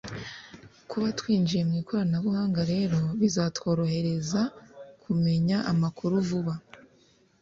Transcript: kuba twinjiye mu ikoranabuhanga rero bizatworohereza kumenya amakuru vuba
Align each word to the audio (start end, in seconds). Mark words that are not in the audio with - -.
kuba 0.89 1.07
twinjiye 1.19 1.63
mu 1.69 1.73
ikoranabuhanga 1.81 2.61
rero 2.73 2.99
bizatworohereza 3.19 4.41
kumenya 5.03 5.57
amakuru 5.71 6.13
vuba 6.27 6.53